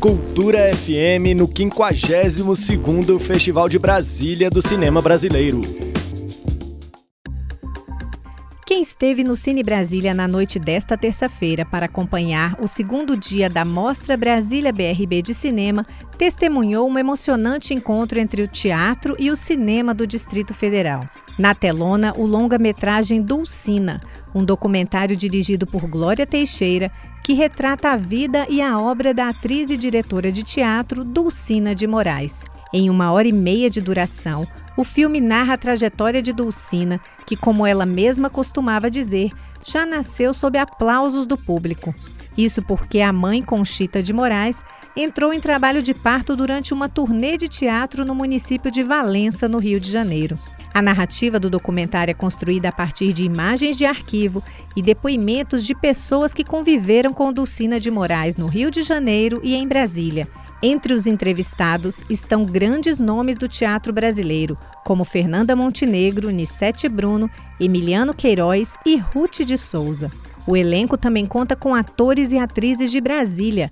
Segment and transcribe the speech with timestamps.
[0.00, 5.87] Cultura FM no 52º Festival de Brasília do Cinema Brasileiro.
[8.78, 13.64] Quem esteve no Cine Brasília na noite desta terça-feira para acompanhar o segundo dia da
[13.64, 15.84] Mostra Brasília BRB de Cinema
[16.16, 21.00] testemunhou um emocionante encontro entre o teatro e o cinema do Distrito Federal.
[21.36, 24.00] Na telona, o longa-metragem Dulcina,
[24.32, 26.88] um documentário dirigido por Glória Teixeira
[27.24, 31.84] que retrata a vida e a obra da atriz e diretora de teatro Dulcina de
[31.88, 32.44] Moraes.
[32.72, 34.46] Em uma hora e meia de duração,
[34.76, 39.30] o filme narra a trajetória de Dulcina, que, como ela mesma costumava dizer,
[39.64, 41.94] já nasceu sob aplausos do público.
[42.36, 44.62] Isso porque a mãe Conchita de Moraes
[44.94, 49.58] entrou em trabalho de parto durante uma turnê de teatro no município de Valença, no
[49.58, 50.38] Rio de Janeiro.
[50.74, 54.44] A narrativa do documentário é construída a partir de imagens de arquivo
[54.76, 59.54] e depoimentos de pessoas que conviveram com Dulcina de Moraes no Rio de Janeiro e
[59.54, 60.28] em Brasília
[60.62, 68.12] entre os entrevistados estão grandes nomes do teatro brasileiro, como Fernanda Montenegro, Nissete Bruno, Emiliano
[68.12, 70.10] Queiroz e Ruth de Souza.
[70.46, 73.70] O elenco também conta com atores e atrizes de Brasília.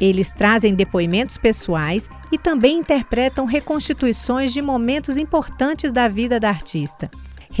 [0.00, 7.10] Eles trazem depoimentos pessoais e também interpretam reconstituições de momentos importantes da vida da artista.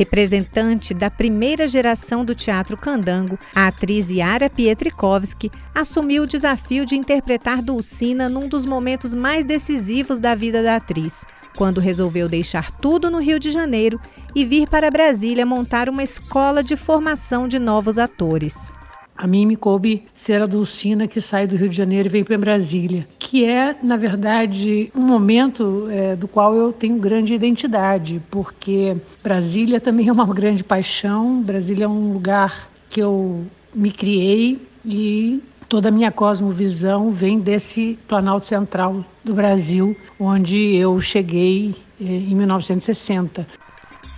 [0.00, 6.96] Representante da primeira geração do teatro candango, a atriz Yara Pietrikovski assumiu o desafio de
[6.96, 13.10] interpretar Dulcina num dos momentos mais decisivos da vida da atriz, quando resolveu deixar tudo
[13.10, 14.00] no Rio de Janeiro
[14.34, 18.72] e vir para Brasília montar uma escola de formação de novos atores.
[19.20, 22.24] A mim me coube ser a Dulcina que sai do Rio de Janeiro e vem
[22.24, 28.22] para Brasília, que é, na verdade, um momento é, do qual eu tenho grande identidade,
[28.30, 34.58] porque Brasília também é uma grande paixão, Brasília é um lugar que eu me criei
[34.86, 42.04] e toda a minha cosmovisão vem desse Planalto Central do Brasil, onde eu cheguei é,
[42.04, 43.46] em 1960.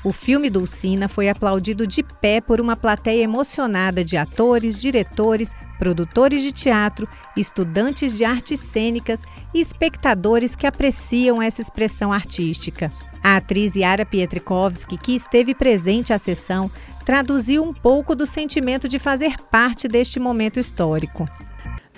[0.04, 6.42] O filme Dulcina foi aplaudido de pé por uma plateia emocionada de atores, diretores, produtores
[6.42, 9.24] de teatro, estudantes de artes cênicas
[9.54, 12.90] e espectadores que apreciam essa expressão artística.
[13.22, 16.68] A atriz Yara Pietrikovski, que esteve presente à sessão,
[17.04, 21.28] traduziu um pouco do sentimento de fazer parte deste momento histórico.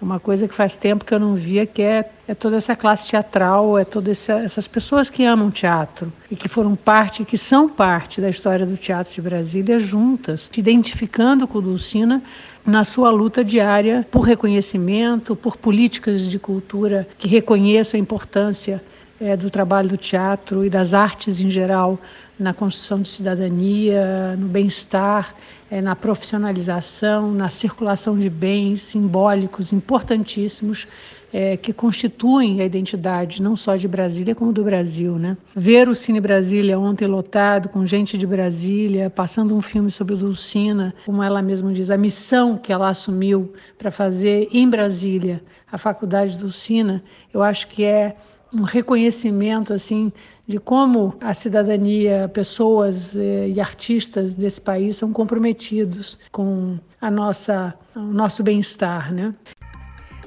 [0.04, 3.09] Uma coisa que faz tempo que eu não via, que é, é toda essa classe
[3.09, 8.20] teatral, é todas essas pessoas que amam teatro e que foram parte, que são parte
[8.20, 12.22] da história do teatro de Brasília juntas, se identificando com Dulcina
[12.66, 18.84] na sua luta diária por reconhecimento, por políticas de cultura que reconheçam a importância
[19.19, 21.98] é, do trabalho do teatro e das artes em geral
[22.39, 25.34] na construção de cidadania, no bem-estar,
[25.71, 30.87] é, na profissionalização, na circulação de bens simbólicos importantíssimos
[31.33, 35.37] é, que constituem a identidade não só de Brasília como do Brasil, né?
[35.55, 40.95] Ver o Cine Brasília ontem lotado com gente de Brasília, passando um filme sobre Dulcina,
[41.05, 46.39] como ela mesma diz, a missão que ela assumiu para fazer em Brasília a Faculdade
[46.39, 47.03] Dulcina,
[47.33, 48.15] eu acho que é
[48.53, 50.12] um reconhecimento assim
[50.47, 57.75] de como a cidadania, pessoas eh, e artistas desse país são comprometidos com a nossa,
[57.97, 59.34] o nosso bem-estar, né?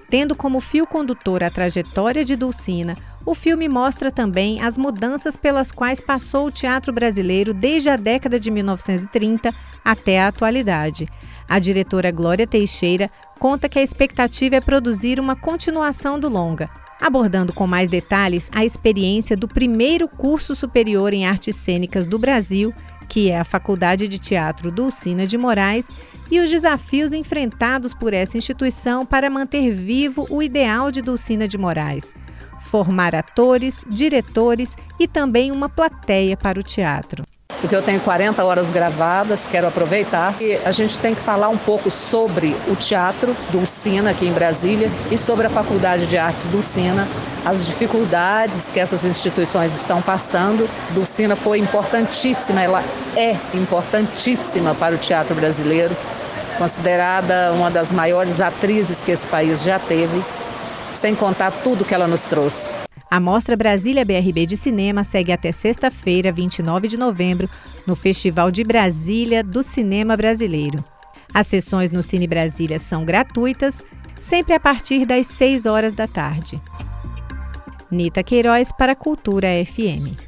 [0.10, 2.96] Tendo como fio condutor a trajetória de Dulcina,
[3.26, 8.40] o filme mostra também as mudanças pelas quais passou o teatro brasileiro desde a década
[8.40, 11.10] de 1930 até a atualidade.
[11.48, 16.70] A diretora Glória Teixeira conta que a expectativa é produzir uma continuação do longa,
[17.02, 22.74] abordando com mais detalhes a experiência do primeiro curso superior em artes cênicas do Brasil,
[23.08, 25.90] que é a Faculdade de Teatro Dulcina de Moraes,
[26.30, 31.58] e os desafios enfrentados por essa instituição para manter vivo o ideal de Dulcina de
[31.58, 32.14] Moraes.
[32.60, 37.24] Formar atores, diretores e também uma plateia para o teatro
[37.62, 40.36] porque eu tenho 40 horas gravadas, quero aproveitar.
[40.40, 44.32] E a gente tem que falar um pouco sobre o teatro do Sina aqui em
[44.32, 47.08] Brasília e sobre a Faculdade de Artes do Sina,
[47.44, 50.70] as dificuldades que essas instituições estão passando.
[50.92, 52.84] Dulcina foi importantíssima, ela
[53.16, 55.96] é importantíssima para o teatro brasileiro,
[56.58, 60.24] considerada uma das maiores atrizes que esse país já teve,
[60.92, 62.77] sem contar tudo que ela nos trouxe.
[63.18, 67.50] A Mostra Brasília BRB de Cinema segue até sexta-feira, 29 de novembro,
[67.84, 70.86] no Festival de Brasília do Cinema Brasileiro.
[71.34, 73.84] As sessões no Cine Brasília são gratuitas,
[74.22, 76.62] sempre a partir das 6 horas da tarde.
[77.90, 80.27] Nita Queiroz para Cultura FM.